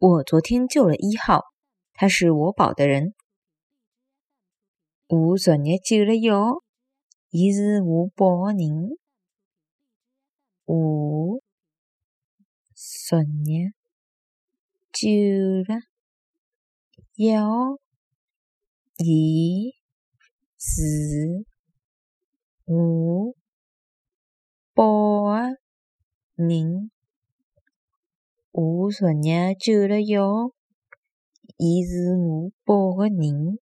[0.00, 1.42] 我昨天救了一号，
[1.92, 3.14] 他是我保的人。
[5.08, 6.62] 我昨日救了一号，
[7.30, 8.90] 伊是我保的人。
[10.66, 11.40] 我
[12.64, 13.72] 昨日
[14.92, 15.10] 救
[15.66, 15.80] 了
[17.16, 17.80] 一号，
[18.98, 19.74] 伊
[20.58, 21.44] 是
[22.64, 23.34] 我
[24.74, 25.58] 保的
[26.36, 26.92] 人。
[28.60, 30.50] 我昨日救了妖，
[31.58, 33.60] 伊是我报的人。